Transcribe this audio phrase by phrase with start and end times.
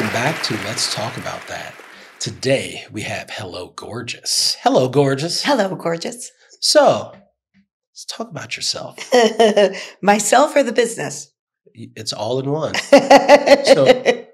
[0.00, 1.74] Welcome back to Let's Talk About That.
[2.20, 4.56] Today we have Hello Gorgeous.
[4.62, 5.42] Hello Gorgeous.
[5.44, 6.30] Hello, gorgeous.
[6.62, 8.96] So, let's talk about yourself.
[10.02, 11.30] Myself or the business?
[11.74, 12.72] It's all in one.
[13.66, 14.24] So-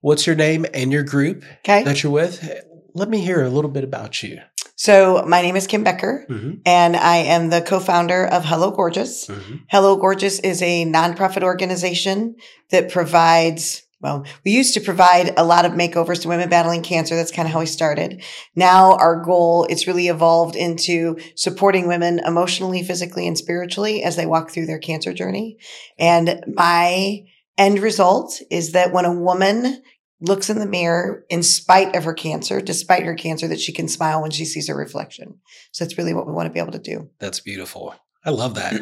[0.00, 1.84] What's your name and your group okay.
[1.84, 2.44] that you're with?
[2.92, 4.40] Let me hear a little bit about you.
[4.74, 6.54] So, my name is Kim Becker, Mm-hmm.
[6.66, 9.28] and I am the co founder of Hello Gorgeous.
[9.28, 9.54] Mm-hmm.
[9.70, 12.34] Hello Gorgeous is a nonprofit organization
[12.72, 17.16] that provides, well, we used to provide a lot of makeovers to women battling cancer.
[17.16, 18.22] That's kind of how we started.
[18.54, 24.26] Now our goal, it's really evolved into supporting women emotionally, physically, and spiritually as they
[24.26, 25.56] walk through their cancer journey.
[25.98, 27.22] And my
[27.56, 29.82] end result is that when a woman
[30.20, 33.88] looks in the mirror in spite of her cancer, despite her cancer, that she can
[33.88, 35.40] smile when she sees her reflection.
[35.72, 37.08] So that's really what we want to be able to do.
[37.20, 37.94] That's beautiful.
[38.22, 38.74] I love that.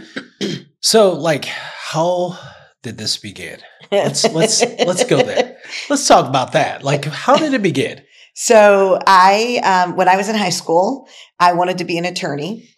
[0.80, 2.36] so, like, how
[2.82, 3.60] did this begin?
[3.90, 5.58] Let's let's let's go there.
[5.88, 6.82] Let's talk about that.
[6.82, 8.02] Like, how did it begin?
[8.34, 12.68] So I, um, when I was in high school, I wanted to be an attorney.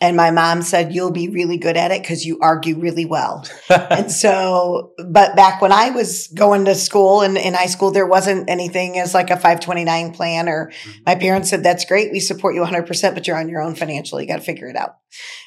[0.00, 3.46] And my mom said, you'll be really good at it because you argue really well.
[3.70, 8.06] and so, but back when I was going to school and in high school, there
[8.06, 11.00] wasn't anything as like a 529 plan or mm-hmm.
[11.06, 12.12] my parents said, that's great.
[12.12, 14.24] We support you 100%, but you're on your own financially.
[14.24, 14.96] You got to figure it out.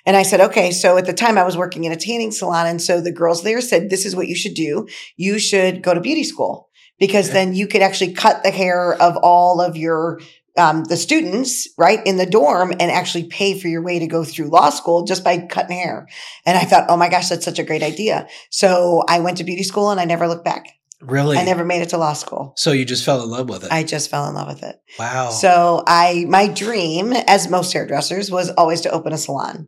[0.06, 0.72] And I said, okay.
[0.72, 2.68] So at the time I was working in a tanning salon.
[2.68, 4.88] And so the girls there said, this is what you should do.
[5.18, 9.18] You should go to beauty school because then you could actually cut the hair of
[9.18, 10.20] all of your
[10.58, 14.24] um, the students right in the dorm and actually pay for your way to go
[14.24, 16.08] through law school just by cutting hair.
[16.46, 18.28] And I thought, oh my gosh, that's such a great idea.
[18.50, 20.68] So I went to beauty school and I never looked back.
[21.02, 21.38] really?
[21.38, 22.54] I never made it to law school.
[22.58, 23.72] so you just fell in love with it.
[23.72, 24.82] I just fell in love with it.
[24.98, 25.30] wow.
[25.30, 29.68] So I, my dream, as most hairdressers, was always to open a salon.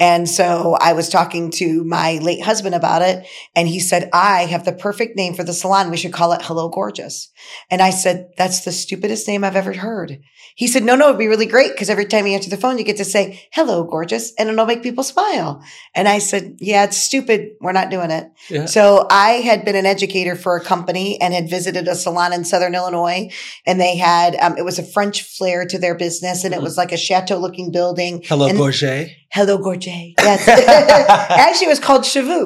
[0.00, 4.46] And so I was talking to my late husband about it, and he said, I
[4.46, 5.90] have the perfect name for the salon.
[5.90, 7.30] We should call it Hello Gorgeous.
[7.70, 10.18] And I said, That's the stupidest name I've ever heard.
[10.56, 12.76] He said, No, no, it'd be really great because every time you answer the phone,
[12.78, 15.62] you get to say, Hello Gorgeous, and it'll make people smile.
[15.94, 17.50] And I said, Yeah, it's stupid.
[17.60, 18.26] We're not doing it.
[18.50, 18.66] Yeah.
[18.66, 22.44] So I had been an educator for a company and had visited a salon in
[22.44, 23.30] Southern Illinois
[23.64, 26.64] and they had, um, it was a French flair to their business and it Mhm.
[26.64, 28.22] was like a chateau looking building.
[28.24, 29.10] Hello, and- Gorget.
[29.34, 30.14] Hello Gorget.
[30.20, 30.46] Yes.
[31.28, 32.44] Actually, it was called Cheveux,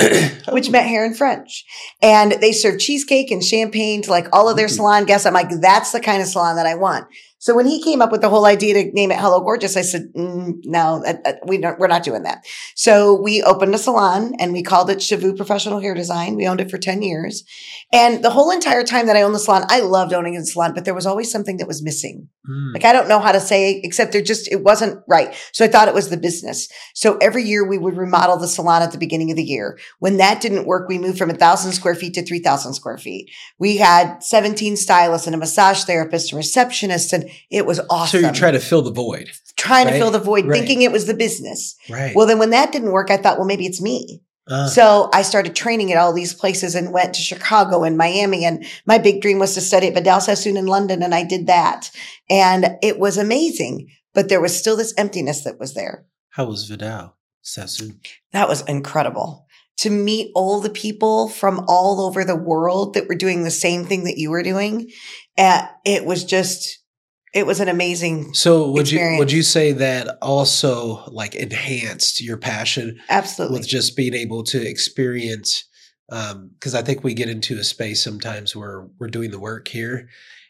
[0.55, 1.67] which meant hair in French.
[2.01, 4.77] And they served cheesecake and champagne to like all of their Mm.
[4.77, 5.27] salon guests.
[5.27, 7.07] I'm like, that's the kind of salon that I want.
[7.41, 9.83] So when he came up with the whole idea to name it Hello Gorgeous, I
[9.83, 12.45] said, mm, no, that- that- we don't, we're not doing that.
[12.75, 16.37] So we opened a salon and we called it Cheveux Professional Hair Design.
[16.37, 17.45] We owned it for 10 years.
[17.93, 20.75] And the whole entire time that I owned the salon, I loved owning a salon,
[20.75, 22.29] but there was always something that was missing.
[22.51, 22.75] Mm.
[22.75, 25.35] Like I don't know how to say, except there just it wasn't right.
[25.53, 26.69] So I thought it was the business.
[26.95, 29.79] So every year we would remodel the salon at the beginning of the year.
[29.99, 32.99] When that didn't work, we moved from a thousand square feet to three thousand square
[32.99, 33.31] feet.
[33.59, 38.21] We had seventeen stylists and a massage therapist and receptionist, and it was awesome.
[38.21, 40.59] So you're trying to fill the void, trying to fill the void, Right.
[40.59, 41.75] thinking it was the business.
[41.89, 42.15] right?
[42.15, 44.23] Well, then when that didn't work, I thought, well, maybe it's me.
[44.51, 48.45] Uh, So I started training at all these places and went to Chicago and Miami.
[48.47, 51.03] And my big dream was to study at Vidal Sassoon in London.
[51.03, 51.91] And I did that.
[52.31, 53.89] And it was amazing.
[54.15, 56.07] But there was still this emptiness that was there.
[56.31, 58.01] how was Vidal Sassoon?
[58.33, 59.45] That was incredible
[59.79, 63.85] to meet all the people from all over the world that were doing the same
[63.85, 64.91] thing that you were doing.
[65.37, 66.79] Uh, it was just,
[67.35, 72.37] it was an amazing, So would you would you say that also like enhanced your
[72.39, 73.59] passion absolutely.
[73.59, 75.65] with just being able to experience?
[76.09, 80.09] Because I think we get into a space sometimes where we're doing the work here,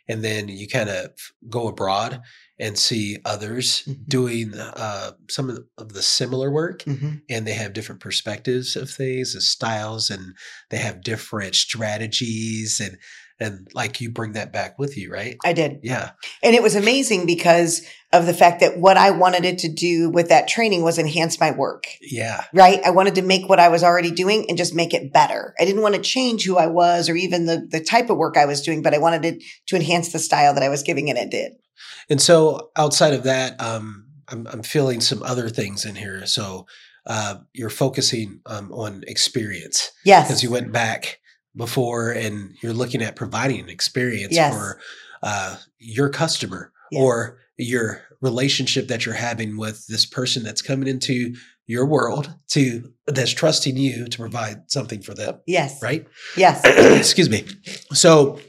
[0.09, 1.11] and then you kind of
[1.49, 2.21] go abroad
[2.61, 4.09] and see others Mhm.
[4.09, 7.23] doing uh, some of- the similar work, Mhm.
[7.29, 10.35] and they have different perspectives of things and styles, and
[10.71, 12.97] they have different strategies, and
[13.41, 15.37] and like you bring that back with you, right?
[15.45, 15.81] I did.
[15.83, 16.11] Yeah.
[16.43, 20.11] And it was amazing because of the fact that what I wanted it to do
[20.11, 21.85] with that training was enhance my work.
[22.01, 22.45] Yeah.
[22.53, 22.81] right?
[22.85, 25.55] I wanted to make what I was already doing and just make it better.
[25.61, 28.37] I didn't want to change who I was or even the, the type of work
[28.37, 31.09] I was doing, but I wanted it to enhance the style that I was giving
[31.11, 31.53] and it did.
[32.11, 36.27] And so outside of that, um, I'm, I'm feeling some other things in here.
[36.27, 36.67] So
[37.07, 40.27] uh, you're focusing um, on experience Yes.
[40.27, 41.21] because you went back
[41.59, 44.55] before and you're looking at providing an experience Yes.
[44.55, 44.81] for
[45.23, 47.03] uh, your customer Yes.
[47.03, 51.35] or your relationship that you're having with this person that's coming into
[51.67, 55.83] your world to that's trusting you to provide something for them yes.
[55.83, 56.07] right
[56.37, 56.63] Yes.
[56.99, 57.45] excuse me
[57.93, 58.41] so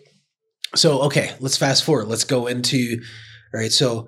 [0.75, 3.01] so okay let's fast forward let's go into
[3.53, 4.07] all right so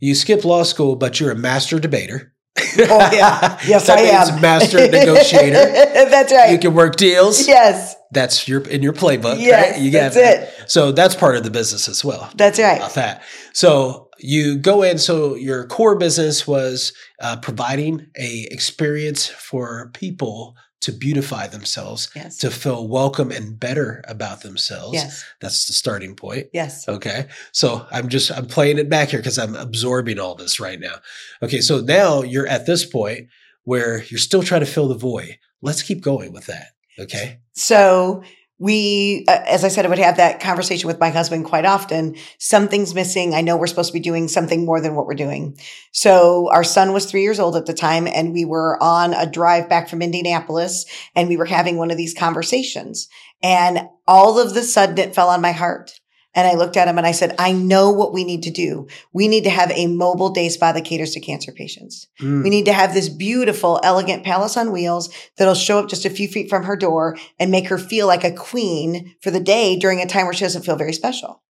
[0.00, 2.32] you skipped law school but you're a master debater
[2.80, 3.58] Oh, yeah.
[3.66, 4.40] Yes, I am.
[4.40, 5.52] master negotiator
[6.10, 6.50] That's right.
[6.50, 7.94] you can work deals yes.
[8.12, 9.38] That's your in your playbook.
[9.38, 9.80] Yes, right?
[9.82, 10.42] You that's that.
[10.60, 10.70] it.
[10.70, 12.30] So that's part of the business as well.
[12.34, 12.78] That's right.
[12.78, 13.22] About that.
[13.52, 14.98] So you go in.
[14.98, 22.38] So your core business was uh, providing a experience for people to beautify themselves, Yes.
[22.38, 24.94] to feel welcome and better about themselves.
[24.94, 25.24] yes.
[25.40, 26.46] That's the starting point.
[26.52, 26.88] Yes.
[26.88, 27.26] Okay.
[27.52, 30.94] So I'm just I'm playing it back here because I'm absorbing all this right now.
[31.42, 31.60] Okay.
[31.60, 33.26] So now you're at this point
[33.64, 35.38] where you're still trying to fill the void.
[35.60, 36.68] Let's keep going with that.
[36.98, 37.40] Okay.
[37.58, 38.22] So
[38.60, 42.16] we, uh, as I said, I would have that conversation with my husband quite often.
[42.38, 43.34] Something's missing.
[43.34, 45.56] I know we're supposed to be doing something more than what we're doing.
[45.92, 49.30] So our son was three years old at the time and we were on a
[49.30, 53.08] drive back from Indianapolis and we were having one of these conversations
[53.42, 56.00] and all of the sudden it fell on my heart.
[56.38, 58.86] And I looked at him and I said, I know what we need to do.
[59.12, 62.06] We need to have a mobile day spa that caters to cancer patients.
[62.20, 62.44] Mm.
[62.44, 66.10] We need to have this beautiful, elegant palace on wheels that'll show up just a
[66.10, 69.76] few feet from her door and make her feel like a queen for the day
[69.76, 71.42] during a time where she doesn't feel very special.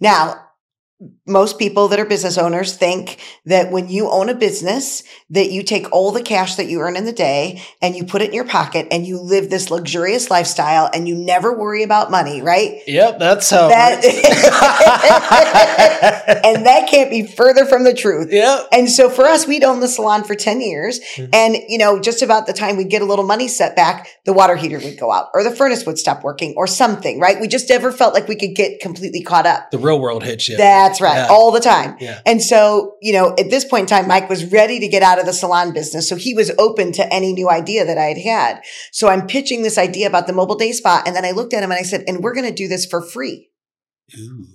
[0.00, 0.43] Now,
[1.26, 5.62] most people that are business owners think that when you own a business that you
[5.62, 8.34] take all the cash that you earn in the day and you put it in
[8.34, 12.80] your pocket and you live this luxurious lifestyle and you never worry about money, right?
[12.86, 13.18] Yep.
[13.18, 13.68] That's how.
[13.68, 14.04] That-
[16.26, 18.28] and that can't be further from the truth.
[18.30, 18.62] Yeah.
[18.72, 21.00] And so for us, we'd owned the salon for 10 years.
[21.16, 21.28] Mhm.
[21.32, 24.32] And, you know, just about the time we'd get a little money set back, the
[24.32, 27.40] water heater would go out or the furnace would stop working or something, right?
[27.40, 29.70] We just never felt like we could get completely caught up.
[29.70, 30.56] The real world hits you.
[30.56, 31.16] That's right.
[31.16, 31.28] Yeah.
[31.30, 31.96] All the time.
[32.00, 32.20] Yeah.
[32.26, 35.18] And so, you know, at this point in time, Mike was ready to get out
[35.18, 36.08] of the salon business.
[36.08, 38.62] So he was open to any new idea that I had had.
[38.92, 41.02] So I'm pitching this idea about the mobile day spa.
[41.06, 42.86] And then I looked at him and I said, and we're going to do this
[42.86, 43.50] for free.
[44.18, 44.46] Ooh.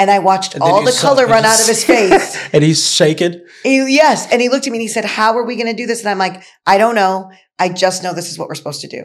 [0.00, 2.36] And I watched And all the color run out of his face.
[2.54, 3.44] and he's shaking.
[3.62, 4.26] He- yes.
[4.32, 6.00] And he looked at me and he said, How are we going to do this?
[6.00, 7.30] And I'm like, I don't know.
[7.58, 9.04] I just know this is what we're supposed to do.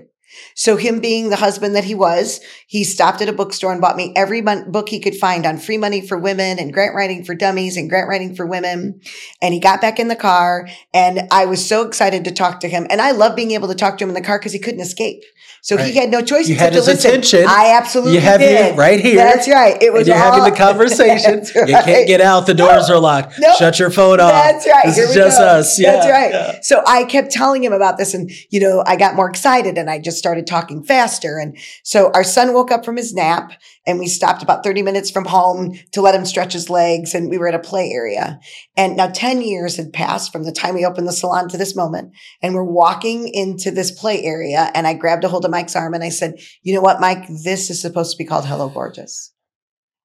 [0.56, 3.96] So, him being the husband that he was, he stopped at a bookstore and bought
[3.98, 7.36] me every book he could find on free money for women and grant writing for
[7.36, 9.02] dummies and grant writing for women.
[9.42, 12.68] And he got back in the car and I was so excited to talk to
[12.68, 12.88] him.
[12.90, 14.82] And I love being able to talk to him in the car because he couldn't
[14.82, 15.24] escape.
[15.62, 15.86] So Right.
[15.92, 17.10] he had no choice You had to his listen.
[17.10, 17.46] attention.
[17.48, 18.74] I absolutely You have did.
[18.74, 19.16] me right here.
[19.16, 19.82] That's right.
[19.82, 21.38] It was you're having the conversation.
[21.40, 22.46] That's You can't get out.
[22.46, 23.34] The doors are locked.
[23.58, 24.32] Shut your phone off.
[24.32, 24.86] That's right.
[24.86, 25.46] This Here is just go.
[25.46, 25.80] us.
[25.80, 25.92] Yeah.
[25.94, 26.32] That's right.
[26.32, 26.60] Yeah.
[26.62, 29.90] So I kept telling him about this and, you know, I got more excited and
[29.90, 31.38] I just started talking faster.
[31.38, 33.52] And so our son woke up from his nap
[33.86, 37.30] and we stopped about 30 minutes from home to let him stretch his legs and
[37.30, 38.40] we were at a play area.
[38.76, 41.76] And now 10 years had passed from the time we opened the salon to this
[41.76, 42.12] moment.
[42.42, 45.94] And we're walking into this play area and I grabbed a hold of Mike's arm
[45.94, 49.32] and I said, you know what, Mike, this is supposed to be called Hello Gorgeous.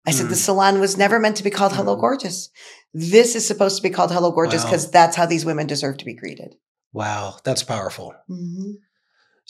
[0.06, 0.30] I said, Mm.
[0.30, 2.00] the salon was never meant to be called Hello Mm.
[2.00, 2.50] Gorgeous.
[2.92, 4.70] This is supposed to be called Hello Gorgeous Wow.
[4.70, 6.56] because that's how these women deserve to be greeted.
[6.92, 7.36] Wow.
[7.44, 8.12] That's powerful.
[8.30, 8.74] Mhm.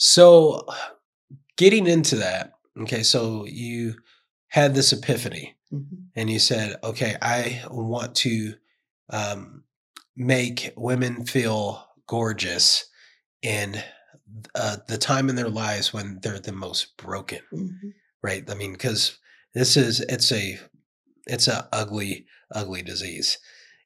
[0.05, 0.65] So,
[1.57, 3.93] getting into that, okay, so you
[4.47, 6.07] had this epiphany Mhm.
[6.15, 8.55] and you said, okay, I want to
[9.11, 9.63] um,
[10.15, 12.85] make women feel gorgeous
[13.43, 13.79] in
[14.55, 17.93] uh, the time in their lives when they're the most broken, Mhm.
[18.23, 18.49] right?
[18.49, 19.19] I mean, because
[19.53, 20.59] this is, it's a,
[21.27, 22.25] it's a ugly,
[22.55, 23.37] ugly disease.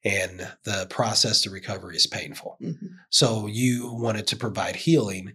[0.06, 2.58] And the process to recovery is painful.
[2.62, 2.90] Mhm.
[3.10, 5.34] So you wanted to provide healing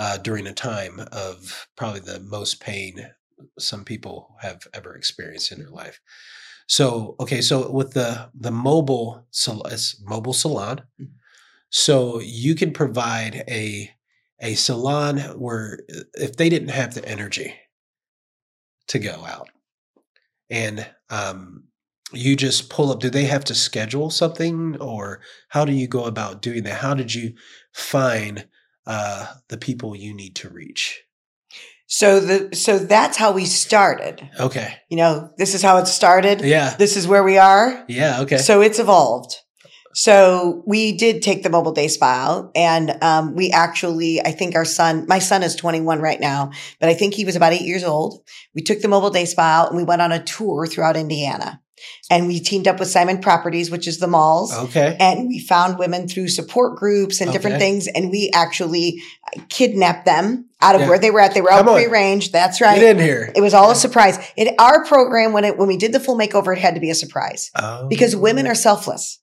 [0.00, 3.08] uh, during a time of probably the most pain
[3.58, 6.00] some people have ever experienced in their life.
[6.68, 11.10] So okay, so with the the mobile sal- it's mobile salon, Mhm.
[11.70, 13.90] so you can provide a
[14.40, 17.54] a salon where uh, if they didn't have the energy
[18.88, 19.48] to go out
[20.48, 21.64] and um
[22.12, 26.04] you just pull up do they have to schedule something or how do you go
[26.04, 27.32] about doing that how did you
[27.72, 28.46] find
[28.90, 30.84] uh the people you need to reach
[31.86, 34.16] So the so that's how we started.
[34.46, 36.40] okay You know, this is how it started.
[36.56, 37.66] yeah This is where we are.
[37.88, 39.32] yeah okay So it's evolved.
[39.92, 44.54] So we did take the mobile day spa out and um, we actually, I think
[44.54, 47.66] our son, my son is 21 right now, but I think he was about eight
[47.72, 48.22] years old.
[48.54, 51.60] We took the mobile day spa out and we went on a tour throughout Indiana
[52.10, 54.52] and we teamed up with Simon Properties, which is the malls.
[54.52, 57.86] okay And we found women through support groups and different things.
[57.86, 59.02] And we actually
[59.36, 60.88] uh, kidnapped them out of Yeah.
[60.88, 61.34] where they were at.
[61.34, 61.76] They were all Come on.
[61.76, 62.32] free range.
[62.32, 62.78] That's right.
[62.80, 64.18] get in here It was all a surprise.
[64.36, 66.90] In our program, when it when we did the full makeover, it had to be
[66.90, 69.18] a surprise oh, because women are selfless,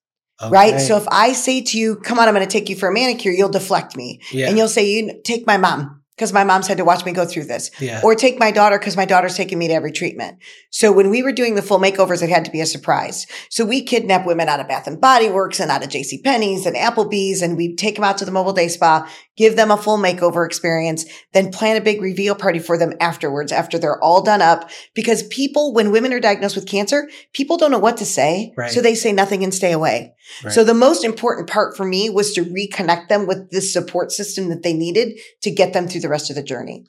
[0.50, 0.80] right?
[0.80, 2.94] So if I say to you, "Come on, I'm going to take you for a
[2.94, 6.66] manicure," you'll deflect me, yeah and you'll say, "You take my mom." Because my mom's
[6.66, 7.70] had to watch me go through this.
[7.80, 8.02] Yeah.
[8.04, 10.40] Or take my daughter because my daughter's taking me to every treatment.
[10.72, 13.28] So when we were doing the full makeovers, it had to be a surprise.
[13.52, 16.24] So we kidnap women out of Bath and Body Works and out of J.C.
[16.24, 19.08] Penney's and Applebee's, and we take them out to the mobile day spa,
[19.38, 23.52] give them a full makeover experience, then plan a big reveal party for them afterwards
[23.52, 24.72] after they're all done up.
[24.96, 28.54] Because people, when women are diagnosed with cancer, people don't know what to say.
[28.58, 28.72] Right.
[28.72, 30.16] So they say nothing and stay away.
[30.44, 30.54] Right.
[30.54, 34.50] So the most important part for me was to reconnect them with this support system
[34.50, 36.86] that they needed to get them through the rest of the journey.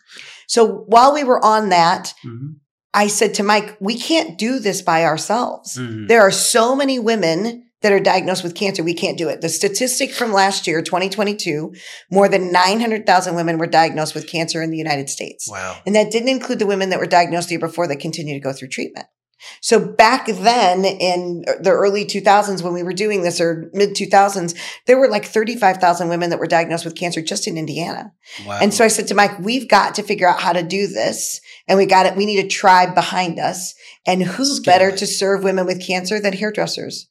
[0.47, 2.57] So while we were on that, Mhm.
[2.95, 5.77] I said to Mike, we can't do this by ourselves.
[5.77, 6.09] Mhm.
[6.09, 8.83] There are so many women that are diagnosed with cancer.
[8.83, 9.41] We can't do it.
[9.41, 11.73] The statistic from last year, 2022,
[12.11, 15.49] more than 900,000 women were diagnosed with cancer in the United States.
[15.49, 15.77] Wow.
[15.87, 18.41] And that didn't include the women that were diagnosed the year before that continue to
[18.41, 19.07] go through treatment.
[19.61, 24.57] So back then in the early 2000s, when we were doing this or mid 2000s,
[24.87, 28.13] there were like 35,000 women that were diagnosed with cancer just in Indiana.
[28.47, 28.59] Wow.
[28.61, 31.41] And so I said to Mike, we've got to figure out how to do this.
[31.67, 32.17] And we got it.
[32.17, 33.75] We need a tribe behind us.
[34.07, 37.09] And who's better to serve women with cancer than hairdressers?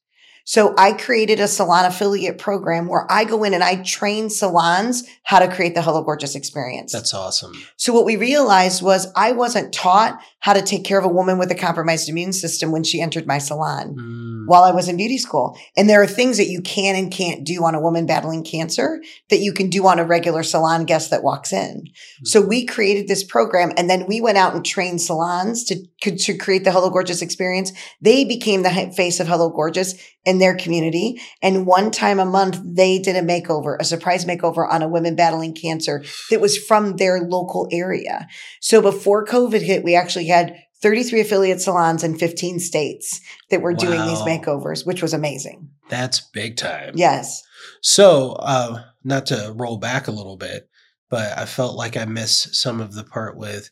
[0.50, 5.04] So I created a salon affiliate program where I go in and I train salons
[5.24, 6.94] how to create the Hello Gorgeous experience.
[6.94, 7.52] That's awesome.
[7.76, 11.38] So what we realized was I wasn't taught how to take care of a woman
[11.38, 14.48] with a compromised immune system when she entered my salon Mm.
[14.48, 15.58] while I was in beauty school.
[15.76, 19.02] And there are things that you can and can't do on a woman battling cancer
[19.30, 21.88] that you can do on a regular salon guest that walks in.
[22.24, 26.38] So we created this program and then we went out and trained salons to, to
[26.38, 27.74] create the Hello Gorgeous experience.
[28.00, 29.96] They became the face of Hello Gorgeous
[30.28, 31.22] in their community.
[31.42, 35.16] And one time a month, they did a makeover, a surprise makeover on a woman
[35.16, 38.28] battling cancer that was from their local area.
[38.60, 43.74] So before COVID hit, we actually had 33 affiliate salons in 15 states that were
[43.74, 45.70] doing these makeovers, which was amazing.
[45.90, 46.92] That's big time.
[46.96, 47.42] Yes.
[47.82, 50.70] So, uh, not to roll back a little bit,
[51.10, 53.72] but I felt like I missed some of the part with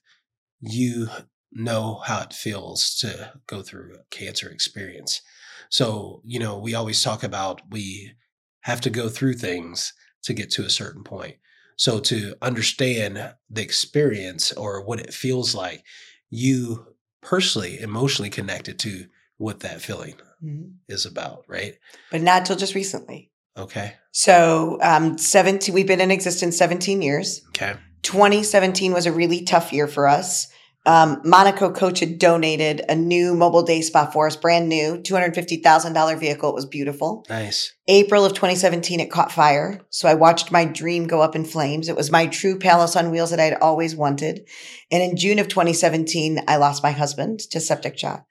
[0.61, 1.09] you
[1.51, 5.21] know how it feels to go through a cancer experience.
[5.69, 8.13] So, you know, we always talk about we
[8.61, 9.93] have to go through things
[10.23, 11.35] to get to a certain point.
[11.77, 15.83] So, to understand the experience or what it feels like,
[16.29, 19.05] you personally, emotionally connected to
[19.37, 20.75] what that feeling Mhm.
[20.87, 21.75] is about, right?
[22.11, 23.31] But not till just recently.
[23.57, 23.93] Okay.
[24.11, 27.41] So, um, 17, we've been in existence 17 years.
[27.49, 27.75] Okay.
[28.03, 30.47] 2017 was a really tough year for us.
[30.85, 36.19] Um, Monaco Coach had donated a new mobile day spa for us, brand new, $250,000
[36.19, 36.49] vehicle.
[36.49, 37.25] It was beautiful.
[37.27, 37.73] Nice.
[37.87, 39.81] April of 2017, it caught fire.
[39.89, 41.89] So I watched my dream go up in flames.
[41.89, 44.47] It was my true palace on wheels that I'd always wanted.
[44.91, 48.25] And in June of 2017, I lost my husband to septic shock.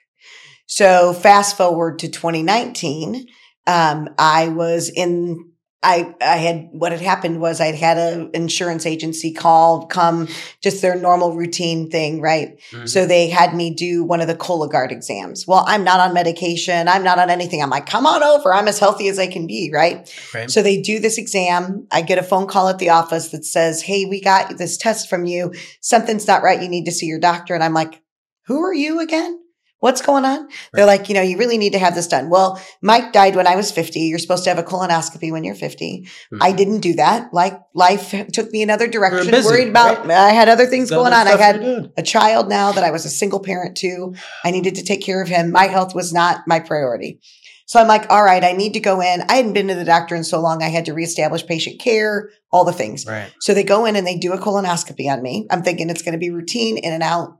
[0.67, 3.27] So fast forward to 2019,
[3.67, 5.53] um, I was in,
[5.85, 10.29] I, I had, what had happened was I'd had an insurance agency call, come,
[10.63, 12.59] just their normal routine thing, right?
[12.73, 12.89] Mhm.
[12.89, 15.47] So they had me do one of the Cologuard exams.
[15.47, 16.89] Well, I'm not on medication.
[16.89, 17.63] I'm not on anything.
[17.63, 18.55] I'm like, come on over.
[18.55, 20.11] I'm as healthy as I can be, right?
[20.35, 20.51] Right.
[20.51, 21.87] So they do this exam.
[21.93, 25.11] I get a phone call at the office that says, Hey, we got this test
[25.11, 25.53] from you.
[25.83, 26.63] Something's not right.
[26.63, 27.55] You need to see your doctor.
[27.55, 28.03] And I'm like,
[28.47, 29.39] Who are you again?
[29.85, 30.49] What's going on?
[30.73, 32.31] They're like, you know, you really need to have this done.
[32.31, 34.01] Well, Mike died when I was 50.
[34.01, 36.09] You're supposed to have a colonoscopy when you're 50.
[36.33, 36.39] Mhm.
[36.41, 37.35] I didn't do that.
[37.35, 39.31] Like life took me another direction.
[39.31, 40.17] busy, worried about, right?
[40.17, 41.29] I had other things going on.
[41.29, 44.15] I had a child now that I was a single parent to.
[44.43, 45.51] I needed to take care of him.
[45.51, 47.21] My health was not my priority.
[47.67, 49.23] So I'm like, all right, I need to go in.
[49.29, 50.63] I hadn't been to the doctor in so long.
[50.63, 53.05] I had to reestablish patient care, all the things.
[53.07, 53.31] Right.
[53.39, 55.47] So they go in and they do a colonoscopy on me.
[55.51, 57.39] I'm thinking it's going to be routine in and out.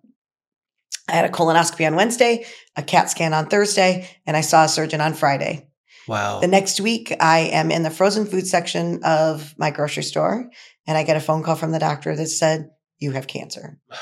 [1.09, 2.47] I had a colonoscopy on Wednesday,
[2.77, 5.69] a CAT scan on Thursday, and I saw a surgeon on Friday.
[6.09, 6.41] Wow.
[6.41, 10.51] The next week, I am in the frozen food section of my grocery store,
[10.87, 13.79] and I get a phone call from the doctor that said, You have cancer.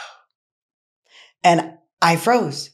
[1.45, 2.71] And I froze.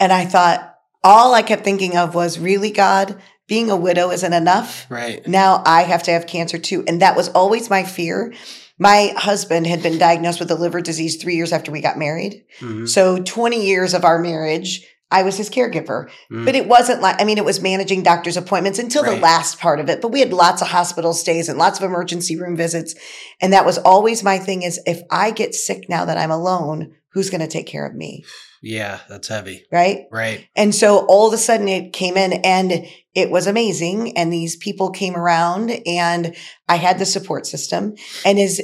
[0.00, 4.32] And I thought, all I kept thinking of was, Really, God, being a widow isn't
[4.32, 4.86] enough.
[4.88, 5.26] right.
[5.28, 6.84] Now I have to have cancer too.
[6.88, 8.32] And that was always my fear.
[8.82, 12.42] My husband had been diagnosed with a liver disease three years after we got married.
[12.60, 12.88] Mhm.
[12.88, 16.08] So 20 years of our marriage, I was his caregiver.
[16.32, 16.44] Mhm.
[16.44, 19.78] But it wasn't like, I mean, it was managing doctor's appointments until the last part
[19.78, 20.00] of it.
[20.00, 22.94] But we had lots of hospital stays and lots of emergency room visits.
[23.40, 26.92] And that was always my thing is if I get sick now that I'm alone,
[27.12, 28.24] who's going to take care of me?
[28.62, 29.66] Yeah, that's heavy.
[29.70, 30.06] Right.
[30.10, 30.48] Right.
[30.56, 34.16] And so all of a sudden it came in and it was amazing.
[34.16, 36.34] And these people came around and
[36.68, 37.94] I had the support system.
[38.24, 38.60] And as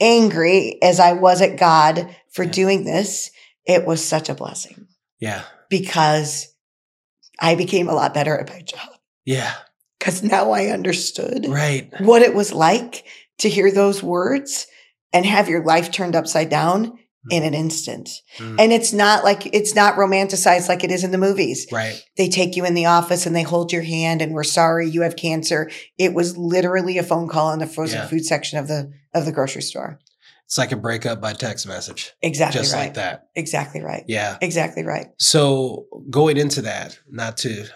[0.00, 2.50] angry as I was at God for Yeah.
[2.52, 3.30] doing this,
[3.64, 4.86] it was such a blessing
[5.18, 5.42] Yeah.
[5.68, 6.48] because
[7.40, 8.88] I became a lot better at my job.
[9.24, 9.52] Yeah.
[9.98, 11.90] Because now I understood Right.
[12.00, 13.04] what it was like
[13.38, 14.66] to hear those words
[15.12, 16.98] and have your life turned upside down
[17.30, 18.08] in an instant.
[18.38, 18.56] Mm.
[18.60, 21.66] And it's not like it's not romanticized like it is in the movies.
[21.72, 22.02] right.
[22.16, 25.02] They take you in the office and they hold your hand and we're sorry you
[25.02, 25.70] have cancer.
[25.98, 28.06] It was literally a phone call in the frozen Yeah.
[28.08, 29.98] food section of the of the grocery store.
[30.46, 32.84] It's like a breakup by text message, Exactly just right.
[32.84, 33.28] like that.
[33.34, 34.04] Exactly right.
[34.08, 34.38] Yeah.
[34.40, 35.08] Exactly right.
[35.18, 37.66] So going into that, not to,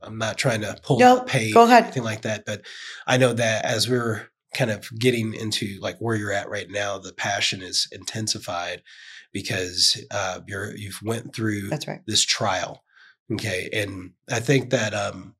[0.00, 1.82] I'm not trying to pull No, pay go ahead.
[1.86, 2.62] anything like that, but
[3.04, 6.98] I know that as we're kind of getting into like where you're at right now,
[6.98, 8.82] the passion is intensified
[9.32, 12.00] because uh, you're you've went through That's right.
[12.06, 12.82] this trial.
[13.32, 13.68] Okay.
[13.72, 15.36] And I think that um,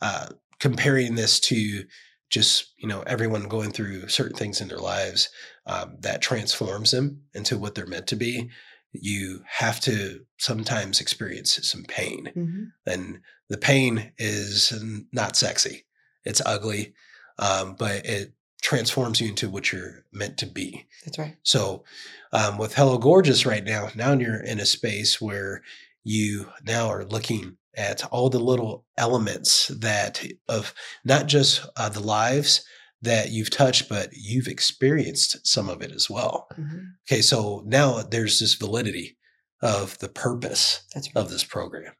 [0.00, 0.28] uh,
[0.60, 1.84] comparing this to
[2.30, 5.30] just, you know, everyone going through certain things in their lives
[5.66, 8.50] um, that transforms them into what they're meant to be,
[8.92, 12.30] you have to sometimes experience some pain.
[12.36, 12.72] Mhm.
[12.86, 14.72] And the pain is
[15.12, 15.86] not sexy,
[16.24, 16.94] it's ugly,
[17.38, 20.86] um, but it transforms you into what you're meant to be.
[21.04, 21.36] That's right.
[21.42, 21.84] So,
[22.32, 25.62] um, with Hello Gorgeous right now, now you're in a space where
[26.04, 32.00] you now are looking at all the little elements that of not just uh, the
[32.00, 32.64] lives
[33.00, 36.48] that you've touched, but you've experienced some of it as well.
[36.58, 36.94] Mhm.
[37.08, 39.16] Okay, so now there's this validity
[39.62, 41.10] of the purpose right.
[41.14, 41.94] of this program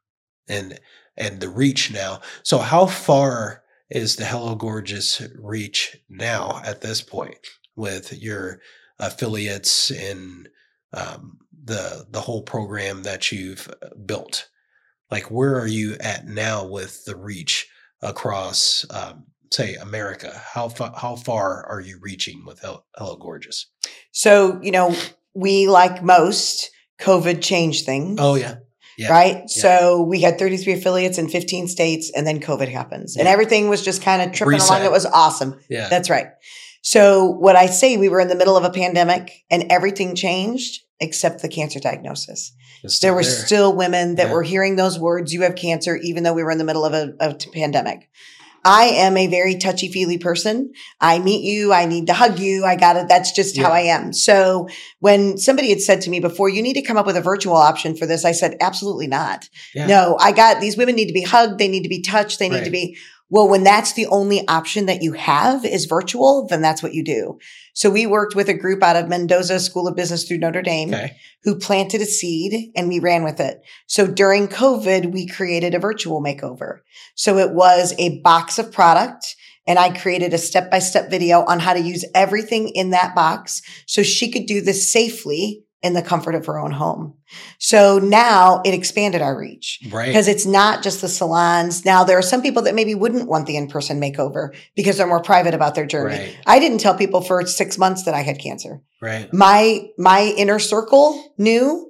[0.47, 0.79] and
[1.15, 2.21] and the reach now.
[2.43, 7.37] So how far is the Hello Gorgeous reach now at this point
[7.75, 8.61] with your
[8.99, 10.49] affiliates and
[10.93, 14.49] um, the the whole program that you've uh, built?
[15.11, 17.67] Like where are you at now with the reach
[18.01, 20.39] across um, say America?
[20.53, 23.67] How far how far are you reaching with Hel- Hello Gorgeous?
[24.11, 24.95] So, you know,
[25.33, 26.69] we like most
[26.99, 28.19] COVID changed things.
[28.21, 28.55] Oh yeah.
[28.99, 29.11] Yeah.
[29.11, 29.49] Right.
[29.49, 33.81] So we had 33 affiliates in 15 states and then COVID happens and everything was
[33.83, 34.69] just kind of tripping Reset.
[34.69, 34.85] along.
[34.85, 35.59] It was awesome.
[35.69, 35.87] Yeah.
[35.89, 36.27] That's right.
[36.81, 40.81] So what I say, we were in the middle of a pandemic and everything changed
[40.99, 42.51] except the cancer diagnosis.
[43.01, 43.31] There were there.
[43.31, 44.33] still women that Yeah.
[44.33, 46.93] were hearing those words, you have cancer, even though we were in the middle of
[46.93, 48.09] a, of a pandemic.
[48.69, 50.73] I am a very touchy feely person.
[51.01, 51.73] I meet you.
[51.73, 52.65] I need to hug you.
[52.65, 53.07] I got it.
[53.07, 54.13] That's just how I am.
[54.13, 54.67] So
[54.99, 57.55] when somebody had said to me before, you need to come up with a virtual
[57.55, 59.49] option for this, I said, absolutely not.
[59.73, 59.87] Yeah.
[59.87, 61.57] No, I got these women need to be hugged.
[61.57, 62.37] They need to be touched.
[62.37, 62.95] They need to be,
[63.29, 67.03] well, when that's the only option that you have is virtual, then that's what you
[67.03, 67.37] do.
[67.73, 70.93] So we worked with a group out of Mendoza School of Business through Notre Dame
[70.93, 71.15] Okay.
[71.43, 73.61] who planted a seed and we ran with it.
[73.87, 76.79] So during COVID, we created a virtual makeover.
[77.15, 79.35] So it was a box of product
[79.67, 83.13] and I created a step by step video on how to use everything in that
[83.13, 87.13] box so she could do this safely in the comfort of her own home.
[87.57, 90.07] So now it expanded our reach Right.
[90.07, 91.85] because it's not just the salons.
[91.85, 95.21] Now there are some people that maybe wouldn't want the in-person makeover because they're more
[95.21, 96.17] private about their journey.
[96.17, 96.35] Right.
[96.45, 99.31] I didn't tell people for 6 months that I had cancer Right.
[99.33, 101.89] my my inner circle knew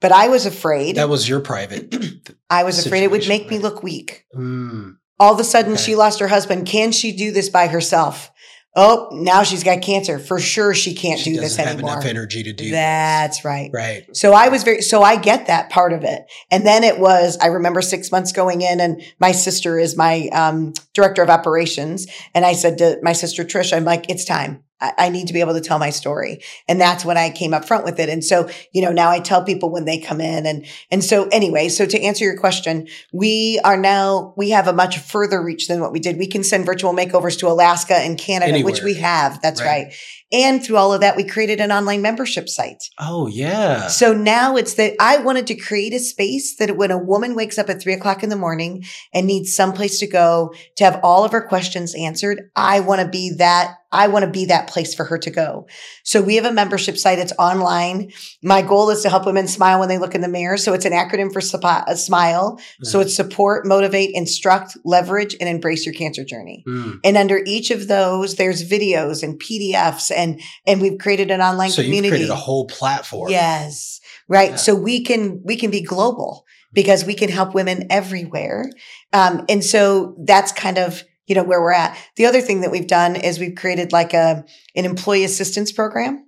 [0.00, 1.94] but i was afraid That was your private.
[2.50, 5.82] i was afraid it would make me look weak Mm, all of a sudden Okay.
[5.82, 8.30] she lost her husband can she do this by herself
[8.76, 11.92] oh now she's got cancer for sure she can't she do this doesn't have anymore
[11.94, 12.72] enough energy to do this.
[12.72, 14.04] that's right Right.
[14.16, 16.22] so I was very, so I get that part of it.
[16.50, 20.28] And then it was, I remember six months going in and my sister is my
[20.32, 22.06] um, director of operations.
[22.34, 24.62] And I said to my sister Trish, I'm like, it's time.
[24.80, 26.42] I, need to be able to tell my story.
[26.68, 28.08] And that's when I came up front with it.
[28.08, 31.28] And so, you know, now I tell people when they come in and, and so
[31.28, 35.68] anyway, so to answer your question, we are now, we have a much further reach
[35.68, 36.18] than what we did.
[36.18, 39.42] We can send virtual makeovers to Alaska and Canada, which we have.
[39.42, 39.84] That's Right.
[39.86, 39.94] right.
[40.32, 42.84] And through all of that, we created an online membership site.
[42.98, 43.88] Oh yeah.
[43.88, 47.58] So now it's that I wanted to create a space that when a woman wakes
[47.58, 51.24] up at three o'clock in the morning and needs someplace to go to have all
[51.24, 53.76] of her questions answered, I want to be that.
[53.92, 55.66] I want to be that place for her to go.
[56.04, 57.18] So we have a membership site.
[57.18, 58.12] It's online.
[58.40, 60.56] My goal is to help women smile when they look in the mirror.
[60.56, 62.60] So it's an acronym for uh, smile.
[62.84, 66.62] So it's support, motivate, instruct, leverage, and embrace your cancer journey.
[66.68, 67.00] Mm.
[67.02, 71.70] And under each of those, there's videos and PDFs and, and we've created an online
[71.70, 72.10] So you've community.
[72.10, 73.30] created a whole platform.
[73.30, 74.00] Yes.
[74.28, 74.50] Right.
[74.50, 74.56] Yeah.
[74.56, 78.70] So we can, we can be global because we can help women everywhere.
[79.12, 81.96] Um, and so that's kind of, you know, where we're at.
[82.16, 84.44] The other thing that we've done is we've created like a,
[84.76, 86.26] an employee assistance program.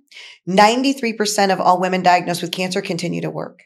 [0.49, 3.63] 93% of all women diagnosed with cancer continue to work.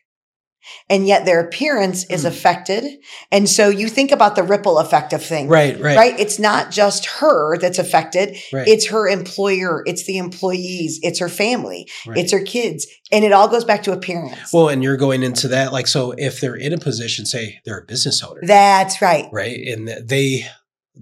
[0.90, 2.28] And yet their appearance is Hmm.
[2.28, 2.84] affected.
[3.32, 5.50] And so you think about the ripple effect of things.
[5.50, 5.80] Right.
[5.80, 5.98] Right.
[5.98, 6.20] Right.
[6.20, 8.36] It's not just her that's affected.
[8.52, 8.68] Right.
[8.68, 9.84] It's her employer.
[9.86, 11.00] It's the employees.
[11.04, 11.88] It's her family.
[12.06, 12.18] Right.
[12.18, 12.86] It's her kids.
[13.12, 14.52] And it all goes back to appearance.
[14.52, 17.80] well, and you're going into that like so if they're in a position, say they're
[17.80, 19.28] a business owner, That's right.
[19.32, 20.46] right, and they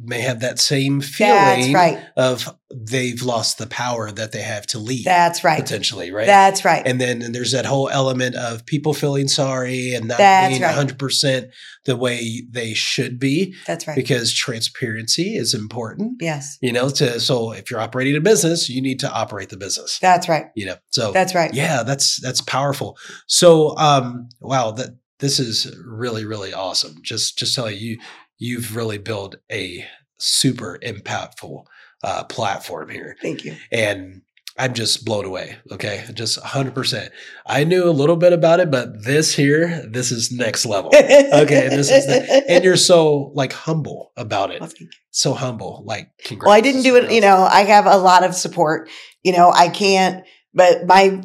[0.04, 2.04] may have that same That's feeling right.
[2.18, 5.60] of they've lost the power that they have to lead That's right.
[5.60, 6.26] potentially, right?
[6.26, 6.86] That's right.
[6.86, 10.62] and then and there's that whole element of people feeling sorry and not That's being
[10.62, 10.76] right.
[10.76, 11.50] 100%
[11.86, 13.96] the way they should be That's right.
[13.96, 16.58] because transparency is important yes.
[16.62, 20.00] you know to so if you're operating a business you need to operate the business
[20.00, 20.46] That's right.
[20.56, 21.54] you know so That's right.
[21.54, 27.56] yeah that's that's powerful so um wow that this is really really awesome just just
[27.56, 27.98] telling you
[28.38, 29.86] you've really built a
[30.18, 31.66] super impactful
[32.04, 33.56] uh platform here Thank you.
[33.72, 34.22] and
[34.58, 35.58] I'm just blown away.
[35.70, 36.06] Okay.
[36.14, 37.10] Just 100%.
[37.46, 40.92] I knew a little bit about it, but this here, this is next level.
[40.96, 44.62] Okay, this is the- And you're so like humble about it.
[44.80, 44.88] You.
[45.12, 45.84] So humble.
[45.86, 46.48] Like, congrats.
[46.48, 47.12] Well, I didn't do it.
[47.12, 48.90] You know, I have a lot of support.
[49.26, 50.24] You know, I can't.
[50.54, 51.22] But my,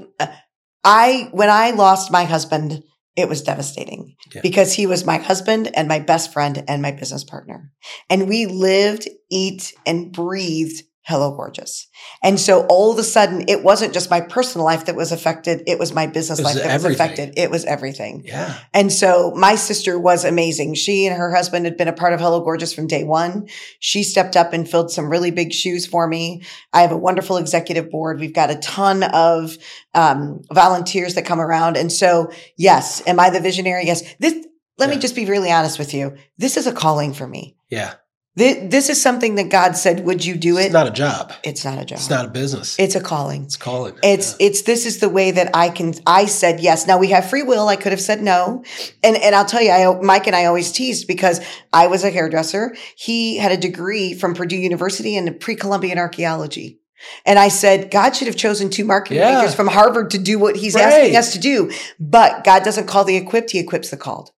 [0.82, 2.82] I when I lost my husband,
[3.20, 4.40] it was devastating Yeah.
[4.42, 7.70] because he was my husband and my best friend and my business partner,
[8.08, 10.82] and we lived, eat, and breathed.
[11.10, 11.88] Hello, gorgeous.
[12.22, 15.62] And so all of a sudden, it wasn't just my personal life that was affected.
[15.66, 16.88] It was my business was life that everything.
[16.90, 17.34] was affected.
[17.36, 18.22] It was everything.
[18.24, 18.56] Yeah.
[18.72, 20.74] And so my sister was amazing.
[20.74, 23.48] She and her husband had been a part of Hello Gorgeous from day one.
[23.80, 26.42] She stepped up and filled some really big shoes for me.
[26.72, 28.20] I have a wonderful executive board.
[28.20, 29.56] We've got a ton of
[29.94, 31.76] um, volunteers that come around.
[31.76, 33.84] And so, yes, am I the visionary?
[33.84, 34.02] Yes.
[34.20, 34.46] This,
[34.78, 34.94] let Yeah.
[34.94, 36.16] me just be really honest with you.
[36.38, 37.56] This is a calling for me.
[37.68, 37.94] Yeah.
[38.40, 40.64] This, is something that God said, would you do it?
[40.66, 41.32] It's not a job.
[41.44, 41.98] it's not a job.
[41.98, 42.76] It's not a business.
[42.78, 43.44] it's a calling.
[43.44, 43.94] It's calling.
[44.02, 46.86] It's it's this is the way that I can I said yes.
[46.86, 47.68] Now we have free will.
[47.68, 48.64] I could have said no.
[49.02, 51.40] And and I'll tell you, I Mike and I always teased because
[51.72, 52.74] I was a hairdresser.
[52.96, 56.78] He had a degree from Purdue University in pre-Columbian archaeology.
[57.24, 59.36] And I said, God should have chosen two marketing Yeah.
[59.36, 60.84] majors from Harvard to do what he's Right.
[60.84, 61.70] asking us to do.
[61.98, 64.32] But God doesn't call the equipped, he equips the called.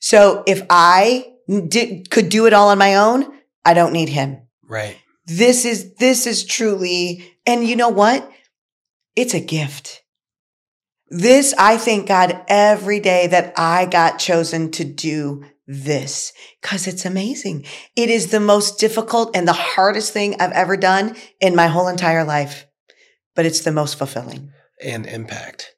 [0.00, 3.26] So if I did, could do it all on my own,
[3.64, 4.42] I don't need him.
[4.66, 4.96] Right.
[5.26, 8.30] this is this is truly and you know what?
[9.14, 10.02] It's a gift.
[11.10, 17.04] This i thank god every day that i got chosen to do this because it's
[17.04, 17.64] amazing.
[17.94, 21.88] It is the most difficult and the hardest thing i've ever done in my whole
[21.88, 22.66] entire life
[23.34, 24.50] but it's the most fulfilling.
[24.82, 25.74] And impact.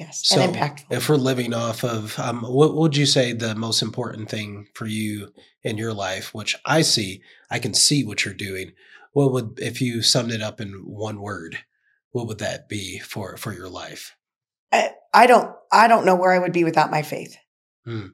[0.00, 3.54] Yes So and impactful if we're living off of, um, what would you say the
[3.54, 5.32] most important thing for you
[5.62, 8.72] in your life, which I see, I can see what you're doing.
[9.12, 11.58] What would, if you summed it up in one word,
[12.12, 14.16] what would that be for, for your life?
[14.72, 17.36] I, I don't I don't know where I would be without my faith.
[17.84, 18.08] Hmm.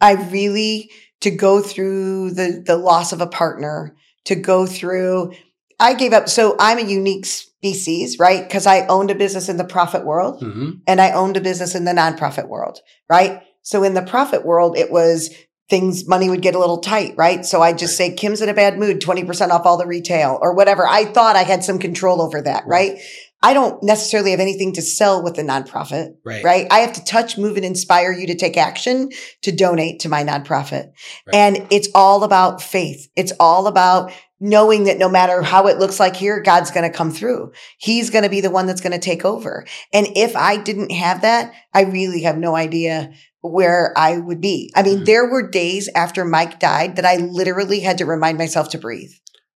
[0.00, 5.32] I really to go through the the loss of a partner, to go through
[5.80, 7.26] I gave up so I'm a unique
[7.58, 8.46] species, right?
[8.46, 11.74] Because I owned a business in the profit world hmm and I owned a business
[11.74, 12.78] in the nonprofit world,
[13.10, 13.42] right?
[13.62, 15.30] So in the profit world, it was
[15.68, 17.44] things, money would get a little tight, right?
[17.44, 20.54] So I just say, Kim's in a bad mood, 20% off all the retail or
[20.54, 20.86] whatever.
[20.88, 22.92] I thought I had some control over that, Right.
[22.92, 23.00] right?
[23.42, 26.42] I don't necessarily have anything to sell with the nonprofit, Right.
[26.42, 26.66] right?
[26.70, 29.10] I have to touch, move, and inspire you to take action
[29.42, 30.90] to donate to my nonprofit.
[31.26, 31.34] Right.
[31.34, 33.08] And it's all about faith.
[33.14, 36.96] It's all about knowing that no matter how it looks like here, God's going to
[36.96, 37.52] come through.
[37.78, 39.66] He's going to be the one that's going to take over.
[39.92, 44.72] And if I didn't have that, I really have no idea where I would be.
[44.74, 45.06] I mean, Mhm.
[45.06, 49.12] there were days after Mike died that I literally had to remind myself to breathe.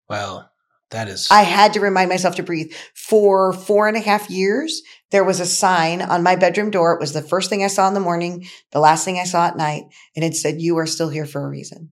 [0.10, 0.46] Wow.
[0.92, 2.74] That is, I had to remind myself to breathe.
[2.94, 6.94] For four and a half years, there was a sign on my bedroom door.
[6.94, 9.48] It was the first thing I saw in the morning, the last thing I saw
[9.48, 9.86] at night,
[10.18, 11.92] and it said, You are still here for a reason.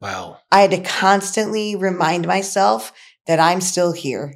[0.00, 0.38] Wow.
[0.50, 2.92] I had to constantly remind myself
[3.26, 4.34] that I'm still here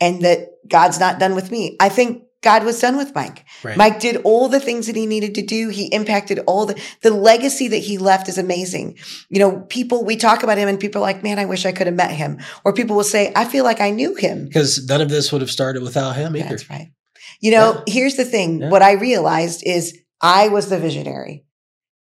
[0.00, 1.76] and that God's not done with me.
[1.80, 3.44] I think God was done with Mike.
[3.64, 3.76] Right.
[3.76, 5.70] Mike did all the things that he needed to do.
[5.70, 8.98] He impacted all the, the legacy that he left is amazing.
[9.28, 11.72] You know, people, we talk about him and people are like, man, I wish I
[11.72, 12.38] could have met him.
[12.64, 14.44] Or people will say, I feel like I knew him.
[14.44, 16.50] Because none of this would have started without him either.
[16.50, 16.92] That's right.
[17.40, 18.60] You know, here's the thing.
[18.60, 18.70] Yeah.
[18.70, 21.44] What I realized is I was the visionary.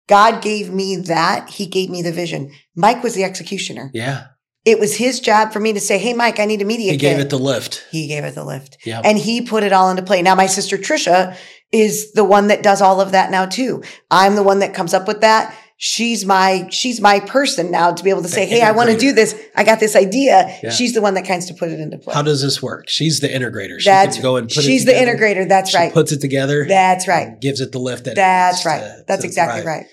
[0.09, 1.49] God gave me that.
[1.51, 2.53] He gave me the vision.
[2.77, 3.90] Mike was the executioner.
[3.95, 4.27] Yeah.
[4.64, 6.99] It was his job for me to say, Hey, Mike, I need a media He
[6.99, 7.17] kit.
[7.17, 7.87] gave it the lift.
[7.90, 9.01] he gave it the lift Yeah.
[9.05, 10.23] and he put it all into play.
[10.23, 11.37] Now, my sister Trisha
[11.73, 13.83] is the one that does all of that now too.
[14.11, 15.55] I'm the one that comes up with that.
[15.77, 18.90] She's my, she's my person now to be able to say, The Hey, I want
[18.90, 19.38] to do this.
[19.57, 20.57] I got this idea.
[20.62, 20.71] Yeah.
[20.71, 22.14] She's the one that kinds to put it into play.
[22.14, 22.88] How does this work?
[22.88, 23.81] She's the integrator.
[23.81, 25.47] She That's can go and put she's the integrator.
[25.49, 25.93] That's She right.
[25.93, 26.64] puts it together.
[26.67, 27.38] That's right.
[27.40, 28.05] Gives it the lift.
[28.05, 29.03] That That's right.
[29.09, 29.87] That's exactly right.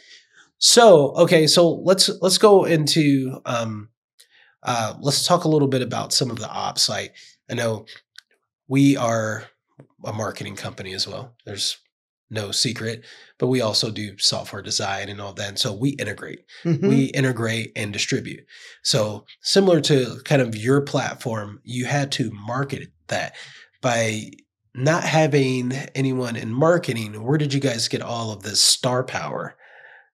[0.61, 3.89] So, okay, so let's let's go into um
[4.61, 6.87] uh let's talk a little bit about some of the ops.
[6.87, 7.15] Like
[7.49, 7.85] I know
[8.67, 9.45] we are
[10.05, 11.35] a marketing company as well.
[11.45, 11.77] There's
[12.29, 13.03] no secret,
[13.39, 15.49] but we also do software design and all that.
[15.49, 16.87] And so we integrate, Mhm.
[16.87, 18.45] we integrate and distribute.
[18.83, 23.35] So similar to kind of your platform, you had to market that
[23.81, 24.29] by
[24.75, 27.23] not having anyone in marketing.
[27.23, 29.57] Where did you guys get all of this star power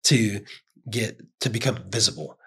[0.07, 0.41] to
[0.89, 2.37] get to become visible?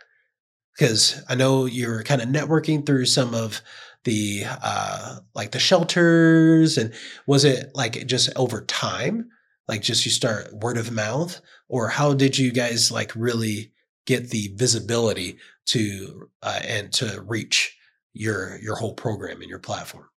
[0.77, 3.61] Because I know you're kind of networking through some of
[4.05, 6.95] the uh like the shelters and
[7.27, 9.29] was it like just over time
[9.69, 13.73] like just you start word of mouth or how did you guys like really
[14.07, 17.77] get the visibility to uh, and to reach
[18.15, 20.09] your your whole program and your platform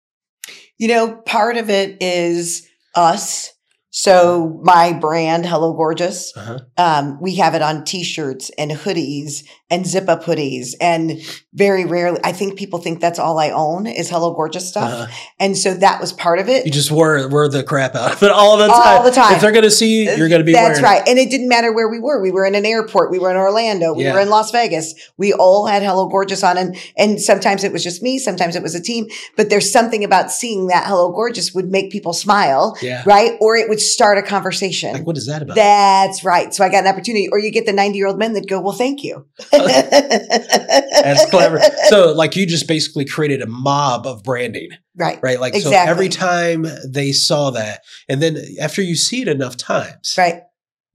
[0.78, 3.53] You know, part of it is us.
[3.96, 9.86] So my brand, Hello Gorgeous, uh-huh um, we have it on t-shirts and hoodies and
[9.86, 10.70] zip up hoodies.
[10.82, 11.22] And
[11.54, 14.92] very rarely, I think people think that's all I own is Hello Gorgeous stuff.
[14.92, 15.12] uh-huh.
[15.40, 16.66] And so that was part of it.
[16.66, 18.82] you just wore wore the crap out of it all the time.
[18.98, 19.36] All the time.
[19.36, 21.08] if they're gonna see you you're gonna be That's right.
[21.08, 22.20] And it didn't matter where we were.
[22.20, 23.12] We were in an airport.
[23.12, 23.94] We were in Orlando.
[23.94, 24.14] We Yeah.
[24.14, 24.96] were in Las Vegas.
[25.18, 26.58] We all had Hello Gorgeous on.
[26.58, 28.18] And, and sometimes it was just me.
[28.18, 29.06] Sometimes it was a team.
[29.38, 33.34] But there's something about seeing that Hello Gorgeous would make people smile, yeah right?
[33.40, 34.94] Or it would start a conversation.
[34.94, 36.54] like what is that about That's right.
[36.54, 37.28] So I got an opportunity.
[37.32, 39.26] Or you get the 90 year old men that go, well, thank you.
[39.52, 45.20] that's clever so like you just basically created a mob of branding Right.
[45.24, 49.58] right like so every time they saw that and then after you see it enough
[49.58, 50.44] times Right.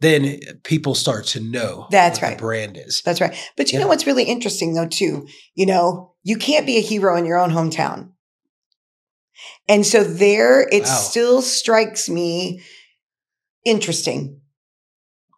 [0.01, 2.39] then people start to know That's what right.
[2.39, 3.35] the brand is That's right.
[3.57, 3.85] But you Yeah.
[3.85, 5.27] know what's really interesting though, too?
[5.55, 8.11] You know, you can't be a hero in your own hometown.
[9.69, 10.89] And so there, it Wow.
[10.89, 12.63] still strikes me
[13.69, 14.41] interesting.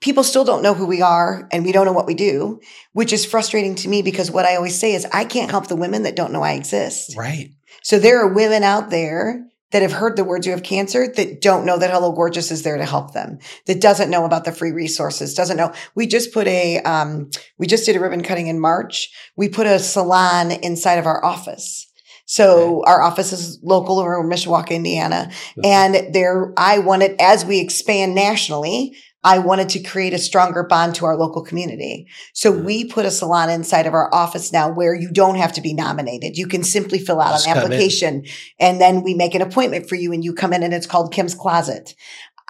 [0.01, 2.61] People still don't know who we are and we don't know what we do,
[2.93, 5.77] which is frustrating to me because what I always say is I can't help the
[5.77, 7.15] women that don't know I exist.
[7.17, 7.51] right
[7.83, 11.41] So there are women out there that have heard the words you have cancer that
[11.41, 14.53] don't know that Hello Gorgeous is there to help them, that doesn't know about the
[14.53, 15.73] free resources, doesn't know.
[15.95, 19.11] We just put a, um, we just did a ribbon cutting in March.
[19.37, 21.90] We put a salon inside of our office.
[22.31, 25.33] So our office is local over Mishawaka, Indiana.
[25.65, 30.95] And there, I wanted, as we expand nationally, I wanted to create a stronger bond
[30.95, 32.07] to our local community.
[32.33, 32.65] So Mhm.
[32.65, 35.75] we put a salon inside of our office now where you don't have to be
[35.75, 36.39] nominated.
[36.39, 37.63] You can simply fill out Just an in.
[37.65, 38.23] application
[38.61, 41.13] and then we make an appointment for you and you come in and it's called
[41.13, 41.95] Kim's Closet.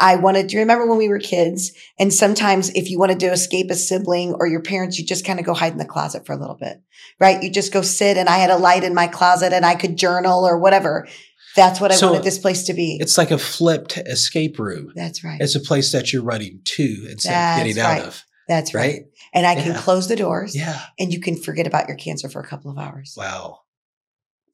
[0.00, 3.70] I wanted to remember when we were kids and sometimes if you wanted to escape
[3.70, 6.32] a sibling or your parents, you just kind of go hide in the closet for
[6.32, 6.80] a little bit,
[7.20, 7.42] right?
[7.42, 9.96] You just go sit and I had a light in my closet and I could
[9.98, 11.06] journal or whatever.
[11.54, 12.96] That's what I So wanted this place to be.
[13.00, 15.40] it's like a flipped escape room That's right.
[15.40, 18.00] it's a place that you're running to instead That's of getting right.
[18.00, 18.82] out of That's right.
[18.82, 19.02] right
[19.34, 22.40] And I can close the doors yeah and you can forget about your cancer for
[22.40, 23.14] a couple of hours.
[23.18, 23.58] wow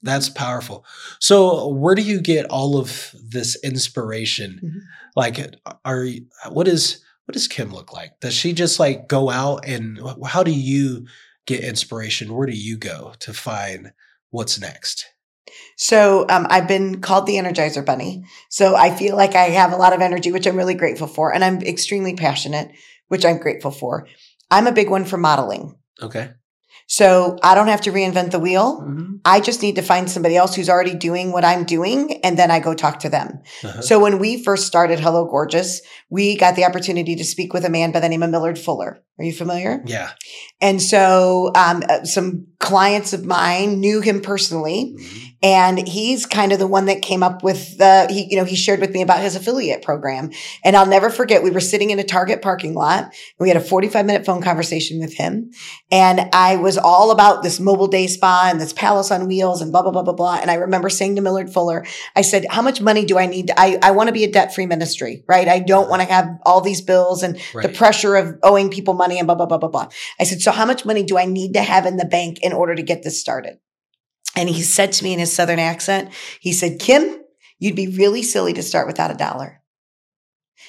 [0.06, 0.84] that's powerful
[1.20, 4.80] so where do you get all of this inspiration Mhm.
[5.16, 6.06] like are
[6.50, 10.42] what is what does kim look like does she just like go out and how
[10.42, 11.06] do you
[11.46, 13.92] get inspiration where do you go to find
[14.30, 15.06] what's next
[15.76, 18.24] So um, I've been called the Energizer Bunny.
[18.50, 21.32] So I feel like I have a lot of energy, which I'm really grateful for.
[21.32, 22.72] And I'm extremely passionate,
[23.08, 24.08] which I'm grateful for.
[24.50, 25.76] I'm a big one for modeling.
[26.02, 26.30] okay
[26.88, 28.80] So I don't have to reinvent the wheel.
[28.80, 29.18] Mhm.
[29.24, 32.50] I just need to find somebody else who's already doing what I'm doing, and then
[32.52, 33.40] I go talk to them.
[33.64, 33.80] Uh-huh.
[33.82, 37.70] So when we first started Hello Gorgeous, we got the opportunity to speak with a
[37.70, 39.02] man by the name of Millard Fuller.
[39.18, 39.82] Are you familiar?
[39.86, 40.10] yeah
[40.60, 45.25] And so um, uh, some clients of mine knew him personally, Mhm.
[45.42, 48.56] And he's kind of the one that came up with the he you know he
[48.56, 50.30] shared with me about his affiliate program.
[50.64, 53.04] And i'll never forget we were sitting in a target parking lot.
[53.04, 55.50] And we had a 45 minute phone conversation with him.
[55.90, 59.72] And i was all about this mobile day spa and this palace on wheels and
[59.72, 60.38] blah blah blah blah blah.
[60.40, 63.48] And i remember saying to millard fuller i said how much money do i need
[63.48, 65.48] to, i, I want to be a debt-free ministry right?
[65.48, 65.90] I don't uh-huh.
[65.90, 69.34] want to have all these bills and the pressure of owing people money and blah,
[69.34, 69.88] blah, blah, blah, blah.
[70.18, 72.52] I said, so how much money do I need to have in the bank in
[72.52, 73.58] order to get this started?
[74.34, 77.22] And he said to me in his Southern accent, he said, Kim,
[77.58, 79.62] you'd be really silly to start without a dollar.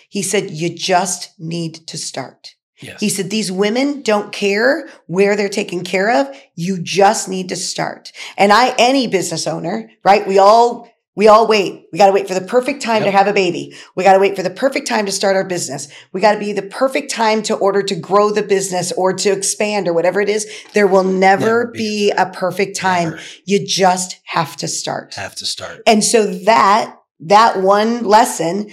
[0.09, 2.55] He said, you just need to start.
[2.81, 6.27] yes He said, these women don't care where they're taken care of.
[6.55, 8.11] You just need to start.
[8.37, 10.25] And I, any business owner, right?
[10.25, 11.87] We all, we all wait.
[11.91, 13.75] We got to wait for the perfect time to have a baby.
[13.95, 15.87] We got to wait for the perfect time to start our business.
[16.13, 19.31] We got to be the perfect time to order to grow the business or to
[19.31, 20.47] expand or whatever it is.
[20.73, 23.09] There will never, Never be be a a perfect time.
[23.09, 25.15] Never You just have to start.
[25.15, 28.69] have to start And so that that one lesson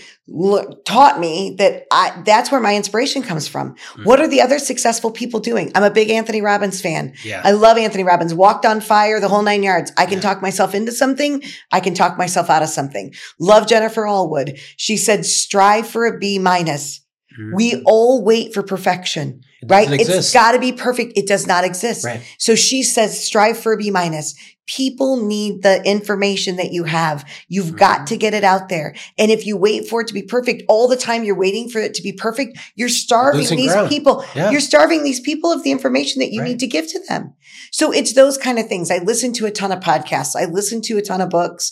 [0.84, 3.74] taught me that I, that's where my inspiration comes from.
[3.74, 4.04] Mm-hmm.
[4.04, 5.72] What are the other successful people doing?
[5.74, 7.14] I'm a big Anthony Robbins fan.
[7.24, 7.40] Yeah.
[7.44, 8.34] I love Anthony Robbins.
[8.34, 9.92] Walked on fire, the whole nine yards.
[9.96, 10.20] I can Yeah.
[10.20, 11.42] talk myself into something.
[11.72, 13.14] I can talk myself out of something.
[13.38, 14.58] Love Jennifer Allwood.
[14.76, 17.00] She said, strive for a B minus.
[17.38, 17.54] Mhm.
[17.54, 19.84] We all wait for perfection, It right?
[19.84, 20.34] doesn't It's exist.
[20.34, 21.16] got to be perfect.
[21.16, 22.04] It does not exist.
[22.04, 22.20] Right.
[22.38, 24.34] So she says, strive for a B minus.
[24.66, 27.24] People need the information that you have.
[27.48, 27.78] You've Mhm.
[27.78, 28.94] got to get it out there.
[29.18, 31.80] And if you wait for it to be perfect all the time, you're waiting for
[31.80, 32.56] it to be perfect.
[32.74, 33.90] You're starving Losing these ground.
[33.90, 34.24] people.
[34.34, 34.50] Yeah.
[34.50, 36.48] You're starving these people of the information that you Right.
[36.50, 37.34] need to give to them.
[37.72, 38.90] So it's those kind of things.
[38.90, 40.34] I listen to a ton of podcasts.
[40.34, 41.70] I listen to a ton of books,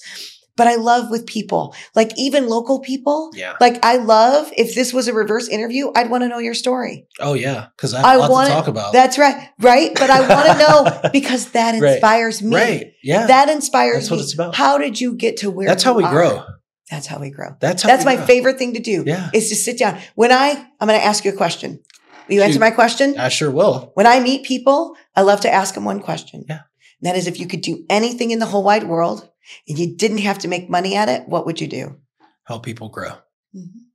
[0.56, 3.30] but I love with people, like even local people.
[3.34, 3.54] yeah.
[3.60, 7.06] Like I love if this was a reverse interview, I'd want to know your story.
[7.20, 7.66] Oh yeah.
[7.76, 8.92] Because I I have a lot want to talk about.
[8.92, 9.48] That's right.
[9.60, 9.92] Right.
[9.94, 10.58] But I want to
[11.02, 11.92] know because that Right.
[11.94, 12.56] inspires me.
[12.56, 12.92] Right.
[13.02, 13.26] Yeah.
[13.26, 14.22] That inspires That's what me.
[14.24, 14.54] it's about.
[14.54, 16.10] How did you get to where That's how we are?
[16.12, 16.44] grow.
[16.90, 17.56] That's how we grow.
[17.58, 18.26] That's how That's my grow.
[18.26, 19.30] favorite thing to do Yeah.
[19.32, 19.98] is to sit down.
[20.14, 21.80] When I, I'm going to ask you a question.
[22.28, 23.18] Will you answer my question?
[23.18, 23.90] I sure will.
[23.94, 26.44] When I meet people, I love to ask them one question.
[26.48, 26.60] Yeah.
[27.02, 29.28] And that is if you could do anything in the whole wide world
[29.68, 31.96] and you didn't have to make money at it, what would you do?
[32.44, 33.14] Help people grow.
[33.54, 33.88] Mhm.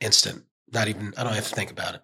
[0.00, 0.42] Instant.
[0.72, 1.12] Not even.
[1.16, 2.00] I don't have to think about it.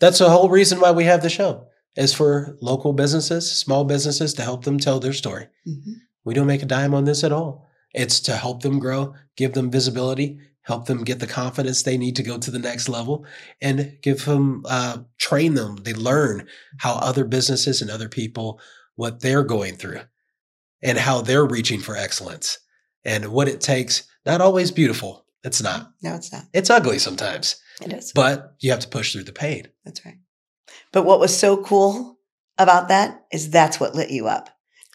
[0.00, 1.66] That's the whole reason why we have the show.
[1.96, 5.48] Is for local businesses, small businesses, to help them tell their story.
[5.68, 5.94] Mhm.
[6.24, 7.68] We don't make a dime on this at all.
[7.92, 12.14] It's to help them grow, give them visibility, help them get the confidence they need
[12.16, 13.24] to go to the next level,
[13.60, 15.76] and give them, uh, train them.
[15.82, 16.46] They learn
[16.78, 18.60] how other businesses and other people,
[19.00, 20.00] what they're going through
[20.82, 22.58] and how they're reaching for excellence
[23.02, 24.04] and what it takes.
[24.26, 25.24] Not always beautiful.
[25.42, 25.80] It's not.
[25.86, 26.44] Mm, no, it's not.
[26.52, 28.12] It's ugly sometimes, It is.
[28.14, 29.68] but you have to push through the pain.
[29.86, 30.18] That's right.
[30.92, 32.18] But what was so cool
[32.58, 34.50] about that is that's what lit you up.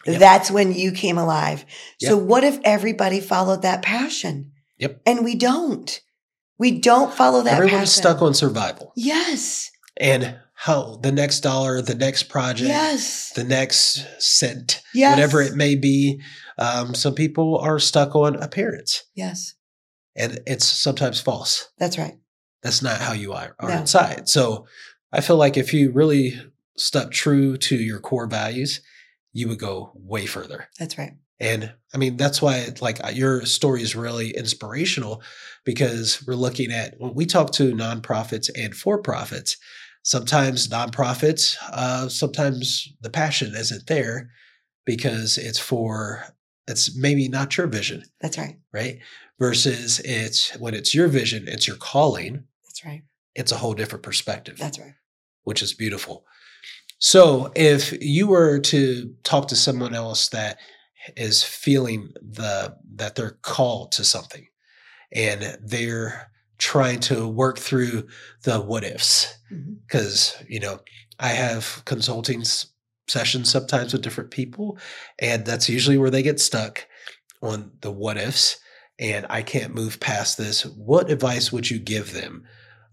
[0.06, 0.20] Yep.
[0.20, 1.64] That's when you came alive.
[2.00, 4.52] So what if everybody followed that passion?
[4.78, 5.00] Yep.
[5.04, 6.00] And we don't.
[6.58, 8.02] We don't follow that Everyone's passion.
[8.02, 9.68] stuck on survival Yes.
[9.96, 13.30] and how the next dollar, the next project, Yes.
[13.34, 15.12] the next cent, Yes.
[15.14, 16.20] whatever it may be.
[16.58, 19.54] Um, some people are stuck on appearance, Yes.
[20.16, 21.68] and it's sometimes false.
[21.78, 22.14] That's right.
[22.62, 23.78] That's not how you are, are No.
[23.80, 24.28] inside.
[24.30, 24.66] So
[25.12, 26.40] I feel like if you really
[26.76, 28.80] stuck true to your core values,
[29.32, 30.68] you would go way further.
[30.78, 31.12] That's right.
[31.38, 35.22] And I mean, that's why like your story is really inspirational
[35.66, 39.58] because we're looking at when we talk to nonprofits and for profits,
[40.06, 44.30] sometimes nonprofits, uh, sometimes the passion isn't there
[44.84, 46.24] because it's for,
[46.68, 48.56] it's maybe not your vision, That's right.
[48.72, 49.00] right?
[49.40, 53.02] Versus it's when it's your vision, it's your calling, That's right.
[53.34, 54.94] it's a whole different perspective That's right.
[55.42, 56.24] which is beautiful.
[56.98, 60.58] So, if you were to talk to someone else that
[61.16, 64.46] is feeling the that they're called to something
[65.12, 68.06] and they're trying to work through
[68.42, 69.74] the what ifs mm-hmm.
[69.86, 70.80] because you know
[71.18, 72.66] I have consulting s-
[73.08, 74.78] sessions sometimes with different people
[75.18, 76.86] and that's usually where they get stuck
[77.42, 78.58] on the what ifs
[78.98, 80.64] and I can't move past this.
[80.64, 82.44] What advice would you give them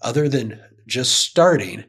[0.01, 1.85] other than just starting?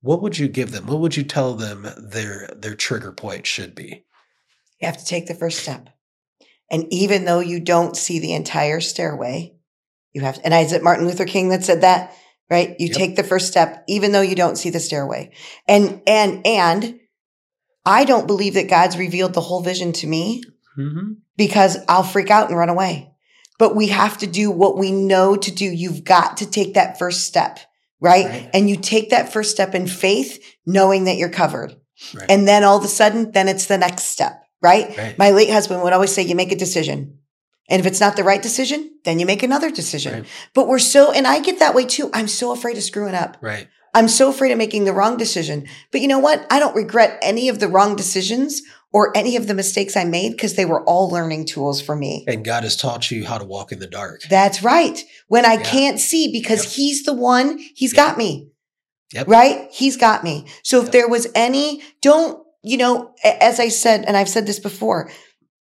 [0.00, 0.86] What would you give them?
[0.86, 4.04] What would you tell them their their trigger point should be?
[4.80, 5.88] You have to take the first step.
[6.70, 9.55] And even though you don't see the entire stairway,
[10.16, 12.12] you have and is it Martin Luther King that said that?
[12.48, 12.70] Right?
[12.78, 12.96] You Yep.
[12.96, 15.32] take the first step, even though you don't see the stairway.
[15.66, 17.00] And, and, and
[17.84, 20.42] I don't believe that God's revealed the whole vision to me
[20.78, 21.12] Mm-hmm.
[21.36, 23.10] because I'll freak out and run away.
[23.58, 25.64] But we have to do what we know to do.
[25.64, 27.58] You've got to take that first step,
[28.00, 28.26] right?
[28.26, 28.50] Right.
[28.54, 31.74] And you take that first step in faith, knowing that you're covered.
[32.14, 32.30] Right.
[32.30, 34.94] And then all of a sudden, then it's the next step, right?
[34.96, 35.18] Right.
[35.18, 37.18] My late husband would always say, you make a decision.
[37.68, 40.12] And if it's not the right decision, then you make another decision.
[40.12, 40.26] Right.
[40.54, 42.10] But we're so, and I get that way too.
[42.12, 43.36] I'm so afraid of screwing up.
[43.40, 43.68] Right.
[43.94, 45.66] I'm so afraid of making the wrong decision.
[45.90, 46.46] But you know what?
[46.50, 48.60] I don't regret any of the wrong decisions
[48.92, 52.24] or any of the mistakes I made because they were all learning tools for me.
[52.28, 54.20] And God has taught you how to walk in the dark.
[54.28, 55.02] That's right.
[55.28, 55.62] When I Yeah.
[55.64, 56.72] can't see because Yep.
[56.74, 57.96] he's the one, he's Yep.
[57.96, 58.48] got me.
[59.12, 59.28] Yep.
[59.28, 59.68] Right?
[59.72, 60.46] He's got me.
[60.62, 64.58] So if there was any, don't, you know, as I said, and I've said this
[64.58, 65.10] before,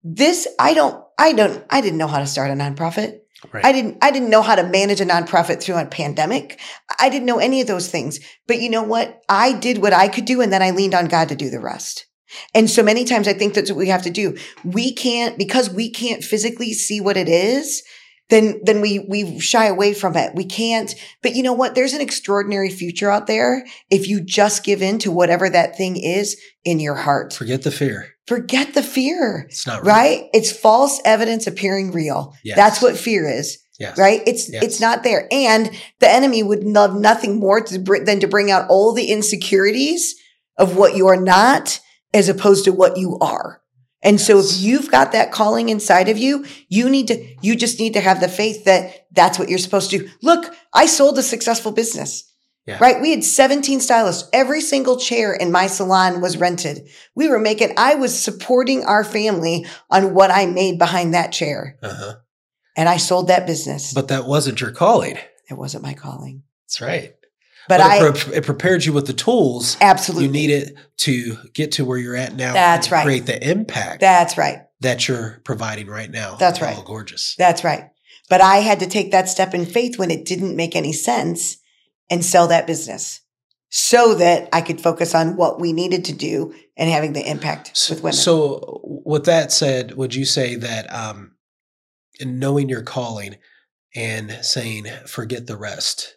[0.03, 3.21] this, I don't, I don't, I didn't know how to start a nonprofit.
[3.53, 3.65] Right.
[3.65, 6.61] I didn't, I didn't know how to manage a nonprofit through a pandemic.
[6.99, 8.21] I didn't know any of those things.
[8.47, 9.21] But you know what?
[9.29, 11.61] I did what I could do and then I leaned on God to do the
[11.61, 12.07] rest.
[12.55, 14.37] And so many times I think that's what we have to do.
[14.65, 17.83] We can't, because we can't physically see what it is,
[18.29, 20.35] then then we we shy away from it.
[20.35, 20.95] We can't.
[21.23, 21.75] But you know what?
[21.75, 25.97] There's an extraordinary future out there if you just give in to whatever that thing
[25.97, 27.33] is in your heart.
[27.33, 28.15] Forget the fear.
[28.29, 29.47] Forget the fear.
[29.49, 29.95] It's not real.
[29.95, 30.25] Right?
[30.35, 32.35] It's false evidence appearing real.
[32.45, 32.57] Yes.
[32.57, 33.59] That's what fear is.
[33.79, 33.97] Yes.
[33.97, 34.21] Right?
[34.27, 34.63] It's Yes.
[34.65, 35.27] it's not there.
[35.33, 35.71] And
[36.01, 40.15] the enemy would love nothing more to br- than to bring out all the insecurities
[40.59, 41.81] of what you are not
[42.13, 43.63] as opposed to what you are.
[44.03, 47.81] And so if you've got that calling inside of you, you need to you just
[47.81, 50.09] need to have the faith that that's what you're supposed to do.
[50.23, 52.28] Look, I sold a successful business.
[52.69, 52.77] Yeah.
[52.83, 53.01] Right?
[53.01, 54.29] We had 17 stylists.
[54.31, 56.87] Every single chair in my salon was rented.
[57.15, 61.79] We were making I was supporting our family on what I made behind that chair.
[61.83, 62.17] Uh-huh.
[62.77, 63.95] And I sold that business.
[63.95, 65.17] But that wasn't your calling.
[65.49, 66.43] it wasn't my calling.
[66.67, 67.15] That's right.
[67.69, 71.73] But, I it, pre- it prepared you with the tools absolutely you needed to get
[71.73, 72.53] to where you're at now.
[72.53, 73.05] That's and right.
[73.05, 74.61] Create the impact That's right.
[74.81, 76.37] that you're providing right now.
[76.37, 76.75] That's right.
[76.75, 77.35] Hello Gorgeous.
[77.39, 77.91] That's right.
[78.29, 81.58] But I had to take that step in faith when it didn't make any sense
[82.11, 83.21] and sell that business
[83.71, 87.77] so that I could focus on what we needed to do and having the impact
[87.77, 88.15] So, with women.
[88.17, 91.33] so with that said, would you say that um,
[92.21, 93.37] knowing your calling
[93.95, 96.17] and saying forget the rest,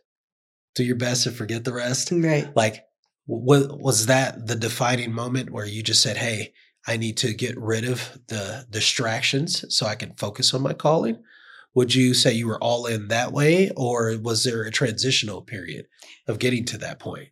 [0.76, 2.12] do your best to forget the rest?
[2.12, 2.50] right.
[2.56, 2.86] Like,
[3.26, 6.54] what was that the defining moment where you just said, "Hey,
[6.88, 11.22] I need to get rid of the distractions so I can focus on my calling"?
[11.74, 15.86] Would you say you were all in that way, or was there a transitional period
[16.28, 17.30] of getting to that point?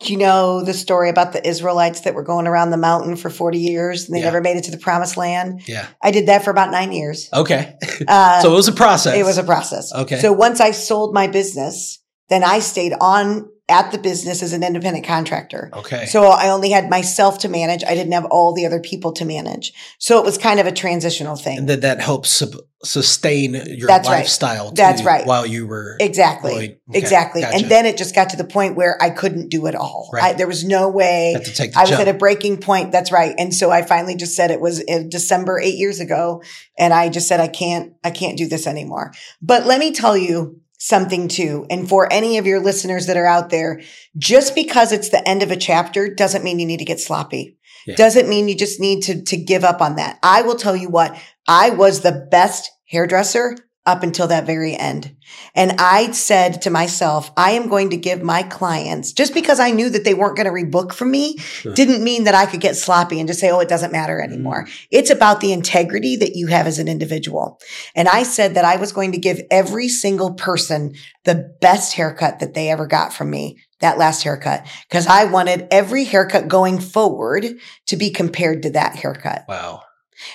[0.00, 3.30] Do you know the story about the Israelites that were going around the mountain for
[3.30, 4.26] 40 years and they Yeah.
[4.26, 5.62] never made it to the promised land?
[5.66, 5.86] Yeah.
[6.00, 7.28] I did that for about nine years.
[7.32, 7.74] Okay.
[8.06, 9.16] Uh, so it was a process.
[9.16, 9.92] It was a process.
[9.92, 10.20] Okay.
[10.20, 11.98] So once I sold my business,
[12.28, 15.70] then I stayed on at the business as an independent contractor.
[15.74, 16.06] okay.
[16.06, 17.84] So I only had myself to manage.
[17.84, 19.72] I didn't have all the other people to manage.
[19.98, 21.58] So it was kind of a transitional thing.
[21.58, 24.18] and then that helps sub- sustain your That's right.
[24.18, 24.70] lifestyle.
[24.70, 25.26] That's right.
[25.26, 26.52] While you were exactly.
[26.52, 27.42] okay, exactly.
[27.42, 27.56] gotcha.
[27.56, 30.08] And then it just got to the point where I couldn't do it all.
[30.12, 30.22] Right.
[30.22, 31.32] I, there was no way.
[31.32, 32.92] had to take the I was at a breaking point.
[32.92, 33.34] That's right.
[33.36, 36.42] And so I finally just said it was in December eight years ago.
[36.78, 39.12] And I just said, I can't, I can't do this anymore.
[39.42, 41.66] But let me tell you something too.
[41.68, 43.82] And for any of your listeners that are out there,
[44.16, 47.58] just because it's the end of a chapter doesn't mean you need to get sloppy.
[47.86, 47.96] Yeah.
[47.96, 50.18] Doesn't mean you just need to, to give up on that.
[50.22, 53.56] I will tell you what, I was the best hairdresser
[53.88, 55.16] up until that very end.
[55.54, 59.70] And I said to myself, I am going to give my clients, just because I
[59.70, 61.72] knew that they weren't going to rebook from me, Sure.
[61.72, 64.24] didn't mean that I could get sloppy and just say, oh, it doesn't matter mm.
[64.24, 64.68] anymore.
[64.90, 67.58] It's about the integrity that you have as an individual.
[67.94, 72.40] And I said that I was going to give every single person the best haircut
[72.40, 73.58] that they ever got from me.
[73.80, 77.46] That last haircut, because I wanted every haircut going forward
[77.86, 79.44] to be compared to that haircut.
[79.48, 79.82] wow.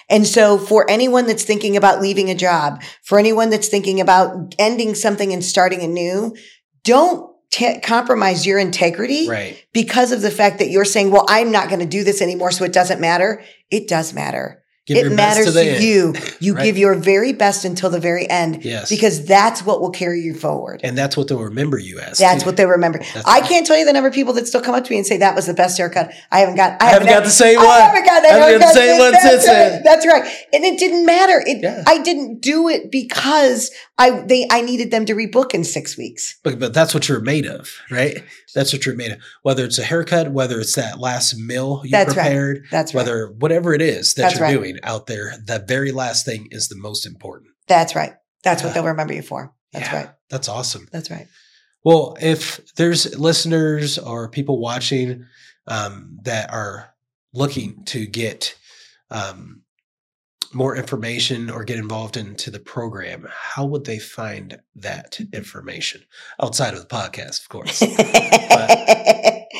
[0.09, 4.55] And so for anyone that's thinking about leaving a job, for anyone that's thinking about
[4.57, 6.35] ending something and starting anew,
[6.83, 9.63] don't t- compromise your integrity Right.
[9.73, 12.51] because of the fact that you're saying, well, I'm not going to do this anymore.
[12.51, 13.43] So it doesn't matter.
[13.69, 14.62] It does matter.
[14.85, 16.13] Give it matters to to, you.
[16.41, 16.65] You Right.
[16.65, 18.89] give your very best until the very end Yes.
[18.89, 20.81] because that's what will carry you forward.
[20.83, 22.17] and that's what they'll remember you as.
[22.17, 22.47] That's too.
[22.47, 22.99] what they'll remember.
[22.99, 23.47] That's I right.
[23.49, 25.17] can't tell you the number of people that still come up to me and say
[25.17, 26.11] that was the best haircut.
[26.31, 26.81] I haven't got.
[26.81, 27.79] I haven't got the same I one.
[27.81, 29.83] haven't got that I haven't got the same one That's since then.
[29.83, 30.23] That's right.
[30.51, 31.41] And it didn't matter.
[31.45, 31.63] It.
[31.63, 31.83] Yeah.
[31.87, 36.37] I didn't do it because I they I needed them to rebook in six weeks.
[36.43, 38.21] But, but that's what you're made of, right?
[38.53, 39.19] That's what you're made of.
[39.43, 42.23] Whether it's a haircut, whether it's that last meal you That's right.
[42.23, 42.99] prepared, That's right.
[43.01, 44.53] whether whatever it is that That's you're right.
[44.83, 47.51] Out there, the very last thing is the most important.
[47.67, 48.13] That's right.
[48.43, 49.53] That's what they'll remember you for.
[49.71, 50.09] That's Yeah, right.
[50.29, 50.87] That's awesome.
[50.91, 51.27] That's right.
[51.83, 55.25] Well, if there's listeners or people watching
[55.67, 56.93] um, that are
[57.33, 58.55] looking to get
[59.09, 59.63] um,
[60.53, 66.03] more information or get involved into the program, how would they find that information
[66.41, 67.81] outside of the podcast, of course?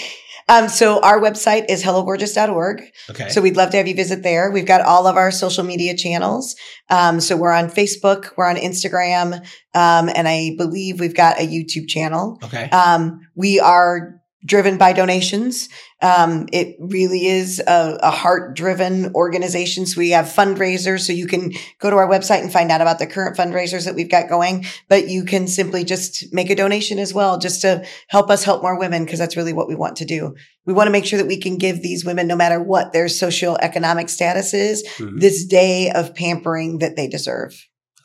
[0.50, 2.84] um, so our website is hellogorgeous.org.
[3.10, 3.30] Okay.
[3.30, 4.52] So we'd love to have you visit there.
[4.52, 6.56] We've got all of our social media channels.
[6.90, 11.48] Um, so we're on Facebook, we're on Instagram, um, and I believe we've got a
[11.48, 12.40] YouTube channel.
[12.44, 12.70] okay.
[12.70, 15.70] Um, we are driven by donations.
[16.02, 19.86] Um, it really is a, a heart driven organization.
[19.86, 21.02] So we have fundraisers.
[21.02, 23.96] So you can go to our website and find out about the current fundraisers that
[23.96, 27.86] we've got going, but you can simply just make a donation as well, just to
[28.10, 29.06] help us help more women.
[29.06, 30.36] Cause that's really what we want to do.
[30.66, 33.08] We want to make sure that we can give these women, no matter what their
[33.08, 35.20] social economic status is, Mhm.
[35.20, 37.54] this day of pampering that they deserve.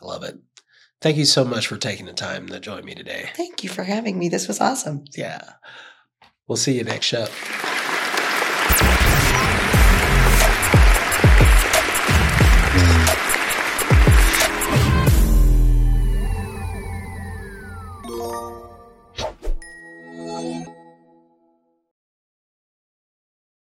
[0.01, 0.37] I love it.
[1.01, 3.31] Thank you so much for taking the time to join me today.
[3.37, 4.29] Thank you for having me.
[4.29, 5.05] This was awesome.
[5.17, 5.43] Yeah.
[6.49, 7.29] We'll see you next show.